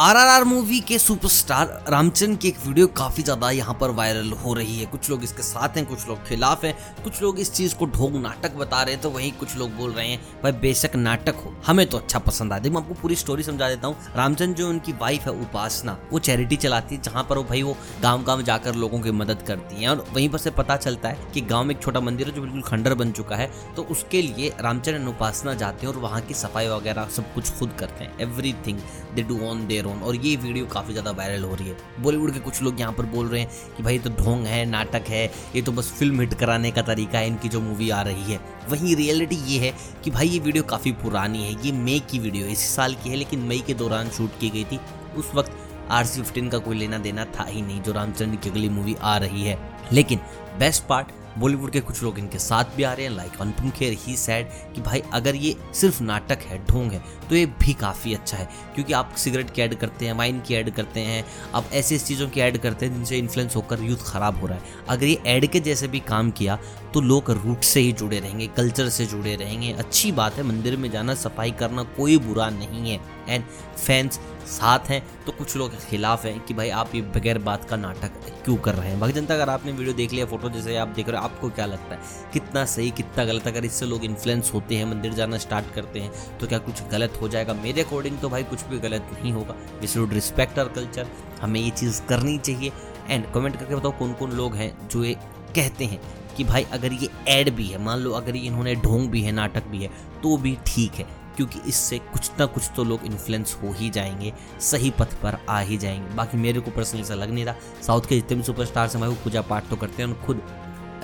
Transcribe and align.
RRR 0.00 0.44
movie 0.44 0.78
के 0.80 0.98
superstar 0.98 1.66
Ramchandra 1.88 2.36
की 2.42 2.48
एक 2.48 2.58
वीडियो 2.66 2.86
काफ़ी 2.88 3.22
ज़्यादा 3.22 3.50
यहाँ 3.50 3.76
पर 3.80 3.90
वायरल 3.90 4.30
हो 4.42 4.52
रही 4.54 4.78
है। 4.78 4.84
कुछ 4.86 5.08
लोग 5.10 5.22
इसके 5.24 5.42
साथ 5.42 5.76
हैं, 5.76 5.84
कुछ 5.86 6.06
लोग 6.08 6.22
खिलाफ 6.26 6.64
हैं। 6.64 7.02
कुछ 7.04 7.20
लोग 7.22 7.38
इस 7.40 7.52
चीज़ 7.52 7.74
को 7.76 7.86
ढोंग 7.86 8.16
नाटक 8.16 8.54
बता 8.56 8.82
रहे 8.82 8.94
हैं 8.94 9.02
तो 9.02 9.10
वहीं 9.10 9.30
कुछ 9.40 9.56
लोग 9.56 9.74
बोल 9.76 9.92
रहे 9.92 10.06
हैं, 10.08 10.20
भाई, 10.42 10.52
बेशक 10.54 10.94
नाटक 10.96 11.42
हो। 11.44 11.52
हमें 11.66 11.86
तो 11.86 11.98
अच्छा 11.98 12.18
पसंद 12.18 12.52
आता 12.52 12.64
है 12.64 12.74
मैं 12.74 12.80
आपको 12.80 12.94
पूरी 12.94 13.14
स्टोरी 13.14 13.42
समझा 13.42 13.68
देता 13.68 13.86
हूँ। 13.86 13.96
रामचंद्र 14.16 14.58
जो 14.58 14.68
उनकी 14.68 14.92
वाइफ 14.92 15.26
है, 15.26 15.32
उपासना, 15.32 15.96
वो 16.12 16.18
चैरिटी 16.20 16.56
चलाती 16.58 16.94
है, 16.94 17.02
जहाँ 17.02 17.24
पर 17.30 17.38
वो 17.38 17.44
भाई 17.44 17.62
वो 17.62 17.76
गाँव 18.02 18.22
गाँव 18.24 18.42
जाकर 18.42 18.74
लोगों 18.74 19.00
की 19.00 19.10
मदद 19.12 19.42
करती 19.48 19.82
है। 19.82 19.88
और 19.88 20.04
वहीं 20.12 20.28
पर 20.28 20.38
से 20.38 20.50
पता 20.52 20.76
चलता 20.76 21.08
है 21.08 21.30
कि 21.34 21.40
गाँव 21.42 21.64
में 21.64 21.74
एक 21.74 21.82
छोटा 21.82 22.00
मंदिर 22.00 22.28
है, 22.28 22.34
जो 22.34 22.42
बिल्कुल 22.42 22.62
खंडर 22.62 22.94
बन 22.94 23.12
चुका 23.12 23.36
है। 23.36 23.50
तो 23.76 23.86
उसके 23.90 24.22
लिए 24.22 24.52
रामचंद्र 24.60 25.08
उपासना 25.08 25.54
जाते 25.56 25.86
हैं 25.86 25.92
और 25.94 26.00
वहाँ 26.00 26.20
की 26.20 26.34
सफ़ाई 26.36 26.68
वगैरह 26.68 27.08
सब 27.16 27.34
कुछ 27.34 27.52
खुद 27.58 27.76
करते 27.78 28.04
हैं। 28.04 28.18
Everything 28.66 28.80
they 29.14 29.22
do 29.24 29.40
on 29.46 29.66
their 29.66 29.86
own 29.88 30.02
और 30.02 30.16
ये 30.16 30.34
वीडियो 30.36 30.66
काफ़ी 30.66 30.92
ज़्यादा 30.92 31.10
वायरल 31.12 31.44
हो 31.44 31.54
रही 31.54 31.68
है। 31.68 31.76
बॉलीवुड 32.00 32.32
के 32.32 32.40
कुछ 32.40 32.62
लोग 32.62 32.80
यहाँ 32.80 32.92
पर 32.92 33.06
बोल 33.06 33.28
रहे 33.28 33.40
हैं 33.40 33.76
कि 33.76 33.82
भाई 33.82 33.98
तो 33.98 34.10
ढोंग 34.14 34.44
है, 34.46 34.64
नाटक 34.66 35.08
है, 35.08 35.24
ये 35.54 35.62
तो 35.62 35.72
बस 35.72 35.92
फ़िल्म 35.98 36.20
हिट 36.20 36.34
कराने 36.34 36.70
का 36.70 36.82
तरीका 36.84 37.18
है, 37.18 37.26
इनकी 37.26 37.48
जो 37.48 37.60
मूवी 37.60 37.90
आ 37.90 38.02
रही 38.02 38.32
है। 38.32 38.40
वहीं 38.68 38.96
रियलिटी 38.96 39.36
ये 39.46 39.58
है 39.60 39.72
कि 40.04 40.10
भाई 40.10 40.28
ये 40.28 40.38
वीडियो 40.38 40.62
काफ़ी 40.64 40.92
पुरानी 40.94 41.44
है, 41.44 41.52
ये 41.66 41.72
मई 41.74 41.98
की 42.10 42.18
वीडियो 42.18 42.46
इसी 42.46 42.66
साल 42.66 42.94
की 42.94 43.10
है, 43.10 43.16
लेकिन 43.16 43.40
मई 43.42 43.62
के 43.66 43.74
दौरान 43.74 44.10
शूट 44.10 44.38
की 44.40 44.50
गई 44.50 44.64
थी। 44.64 44.80
उस 45.16 45.34
वक्त 45.34 45.56
आर 45.90 46.04
सी 46.06 46.20
फिफ्टीन 46.20 46.48
का 46.48 46.58
कोई 46.58 46.76
लेना 46.76 46.98
देना 46.98 47.24
था 47.36 47.44
ही 47.44 47.62
नहीं, 47.62 47.80
जो 47.82 47.92
रामचंद्र 47.92 48.36
की 48.36 48.50
अगली 48.50 48.68
मूवी 48.68 48.96
आ 49.02 49.16
रही 49.18 49.42
है। 49.42 49.58
लेकिन 49.92 50.18
बेस्ट 50.58 50.84
पार्ट 50.86 51.08
बॉलीवुड 51.38 51.70
के 51.70 51.80
कुछ 51.80 52.02
लोग 52.02 52.18
इनके 52.18 52.38
साथ 52.38 52.76
भी 52.76 52.82
आ 52.82 52.92
रहे 52.92 53.06
हैं 53.06 53.12
like 53.12 53.40
Anupam 53.40 53.70
Kher 53.70 53.96
he 53.98 54.16
said 54.16 54.48
कि 54.74 54.80
भाई, 54.80 55.02
अगर 55.12 55.36
ये 55.36 55.54
सिर्फ़ 55.74 56.02
नाटक 56.02 56.42
है, 56.42 56.58
ढोंग 56.66 56.92
है 56.92 57.02
तो 57.28 57.36
ये 57.36 57.46
भी 57.58 57.72
काफ़ी 57.74 58.14
अच्छा 58.14 58.36
है, 58.36 58.48
क्योंकि 58.74 58.92
आप 58.92 59.14
सिगरेट 59.16 59.50
की 59.50 59.62
ऐड 59.62 59.74
करते 59.74 60.06
हैं 60.06 60.12
वाइन 60.14 60.40
की 60.40 60.54
ऐड 60.54 60.70
करते 60.70 61.00
हैं, 61.00 61.24
आप 61.54 61.70
ऐसी 61.72 61.94
ऐसी 61.94 62.06
चीज़ों 62.06 62.28
की 62.28 62.40
ऐड 62.40 62.58
करते 62.58 62.86
हैं 62.86 62.94
जिनसे 62.94 63.18
इन्फ्लुएंस 63.18 63.56
होकर 63.56 63.82
यूथ 63.82 64.04
ख़राब 64.06 64.40
हो 64.40 64.46
रहा 64.46 64.56
है। 64.56 64.84
अगर 64.88 65.06
ये 65.06 65.20
ऐड 65.26 65.46
के 65.46 65.60
जैसे 65.60 65.88
भी 65.88 66.00
काम 66.00 66.30
किया 66.32 66.58
तो 66.94 67.00
लोग 67.00 67.30
रूट 67.32 67.62
से 67.62 67.80
ही 67.80 67.92
जुड़े 67.92 68.18
रहेंगे 68.18 68.46
कल्चर 68.56 68.88
से 68.88 69.06
जुड़े 69.06 69.34
रहेंगे। 69.36 69.72
अच्छी 69.74 70.12
बात 70.12 70.34
है, 70.34 70.42
मंदिर 70.44 70.76
में 70.76 70.90
जाना, 70.90 71.14
सफ़ाई 71.16 71.50
करना 71.52 71.82
कोई 71.96 72.16
बुरा 72.18 72.48
नहीं 72.50 72.90
है। 72.90 73.00
एंड 73.28 73.44
फैंस 73.76 74.20
साथ 74.48 74.88
हैं 74.90 75.02
तो 75.26 75.32
कुछ 75.32 75.56
लोग 75.56 75.74
खिलाफ 75.80 76.24
हैं 76.24 76.38
कि 76.40 76.54
भाई 76.54 76.68
आप 76.72 76.94
ये 76.94 77.00
बगैर 77.14 77.38
बात 77.38 77.64
का 77.64 77.76
नाटक 77.76 78.12
क्यों 78.44 78.56
कर 78.56 78.74
रहे 78.74 78.90
हैं? 78.90 79.00
भक्त 79.00 79.14
जनता 79.14 79.34
अगर 79.34 79.48
आपने 79.50 79.72
वीडियो 79.72 79.94
देख 79.94 80.12
लिया, 80.12 80.26
फ़ोटो 80.26 80.50
जैसे 80.50 80.76
आप 80.76 80.88
देख 80.88 81.08
रहे 81.08 81.18
हो, 81.18 81.24
आपको 81.24 81.50
क्या 81.50 81.66
लगता 81.66 81.94
है? 81.94 82.00
कितना 82.32 82.64
सही, 82.66 82.90
कितना 82.90 83.24
गलत? 83.24 83.46
अगर 83.46 83.64
इससे 83.64 83.86
लोग 83.86 84.04
इन्फ्लुएंस 84.04 84.52
होते 84.54 84.76
हैं, 84.76 84.84
मंदिर 84.86 85.12
जाना 85.14 85.38
स्टार्ट 85.38 85.74
करते 85.74 86.00
हैं 86.00 86.38
तो 86.38 86.46
क्या 86.46 86.58
कुछ 86.60 86.82
गलत 86.92 87.18
हो 87.20 87.28
जाएगा? 87.28 87.54
मेरे 87.54 87.82
अकॉर्डिंग 87.82 88.18
तो 88.18 88.28
भाई 88.28 88.44
कुछ 88.44 88.64
भी 88.64 88.78
गलत 88.78 89.10
नहीं 89.12 89.32
होगा। 89.32 89.54
We 89.80 89.86
should 89.86 90.12
respect 90.12 90.58
our 90.58 90.68
culture 90.70 91.06
हमें 91.40 91.60
ये 91.60 91.70
चीज़ 91.72 92.02
करनी 92.02 92.38
चाहिए। 92.38 92.72
एंड 93.08 93.32
कमेंट 93.34 93.56
करके 93.56 93.74
बताओ 93.74 93.98
कौन 93.98 94.12
कौन 94.12 94.32
लोग 94.32 94.54
हैं 94.54 94.88
जो 94.88 95.04
ये 95.04 95.14
कहते 95.56 95.84
हैं 95.84 96.00
कि 96.36 96.44
भाई 96.44 96.66
अगर 96.72 96.92
ये 96.92 97.08
एड 97.28 97.54
भी 97.54 97.66
है, 97.66 97.78
मान 97.78 97.98
लो 97.98 98.10
अगर 98.12 98.36
ये 98.36 98.46
इन्होंने 98.46 98.74
ढोंग 98.76 99.08
भी 99.10 99.22
है, 99.22 99.32
नाटक 99.32 99.66
भी 99.66 99.78
है 99.78 99.90
तो 100.22 100.36
भी 100.36 100.56
ठीक 100.66 100.92
है। 100.92 101.06
क्योंकि 101.38 101.60
इससे 101.66 101.98
कुछ 101.98 102.30
ना 102.38 102.46
कुछ 102.46 102.70
तो 102.76 102.84
लोग 102.84 103.04
इन्फ्लुएंस 103.06 103.56
हो 103.62 103.72
ही 103.72 103.90
जाएँगे, 103.90 104.32
सही 104.60 104.90
पथ 104.90 105.12
पर 105.14 105.38
आ 105.48 105.58
ही 105.60 105.76
जाएँगे। 105.78 106.14
बाकी 106.14 106.36
मेरे 106.36 106.60
को 106.60 106.70
पर्सनली 106.70 107.02
ऐसा 107.02 107.14
लग 107.14 107.30
नहीं 107.30 107.44
रहा। 107.44 107.82
साउथ 107.82 108.08
के 108.08 108.14
जितने 108.14 108.36
भी 108.36 108.42
सुपरस्टार्स 108.42 108.96
हैं 108.96 109.06
वो 109.06 109.14
पूजा 109.14 109.42
पाठ 109.42 109.68
तो 109.70 109.76
करते 109.76 110.02
हैं 110.02 110.10
और 110.10 110.22
खुद 110.26 110.42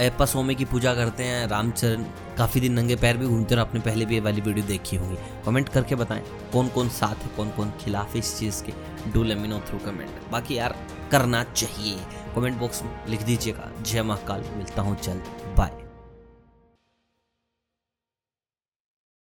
ऐप्पा 0.00 0.24
सोमे 0.26 0.54
की 0.54 0.64
पूजा 0.64 0.94
करते 0.94 1.24
हैं 1.24 1.46
रामचरण 1.48 2.04
काफ़ी 2.38 2.60
दिन 2.60 2.72
नंगे 2.72 2.96
पैर 2.96 3.16
भी 3.16 3.26
घूमते 3.26 3.54
हैं 3.54 3.60
आपने 3.62 3.80
पहले 3.80 4.04
भी 4.04 4.14
ये 4.14 4.20
वाली 4.20 4.40
वीडियो 4.40 4.66
देखी 4.66 4.96
होगी। 4.96 5.16
कमेंट 5.46 5.68
करके 5.68 5.94
बताएँ 5.94 6.22
कौन 6.52 6.68
कौन 6.68 6.88
साथ 6.88 7.22
है 7.24 7.30
कौन 7.36 7.50
कौन 7.50 7.72
खिलाफ 7.80 8.12
है 8.12 8.18
इस 8.18 8.38
चीज़ 8.38 8.62
के? 8.64 8.72
डू 9.12 9.22
लेमिनो 9.22 9.60
थ्रू 9.60 9.78
कमेंट 9.78 10.30
बाकी 10.32 10.58
यार, 10.58 10.76
करना 11.10 11.44
चाहिए। 11.44 11.96
कमेंट 12.36 12.58
बॉक्स 12.58 12.82
में 12.82 13.06
लिख 13.08 13.22
दीजिएगा। 13.22 13.70
जय 13.82 14.02
महाकाल, 14.02 14.44
मिलता 14.56 14.82
हूँ 14.82 15.00
जल्द 15.00 15.54
बाय 15.58 15.83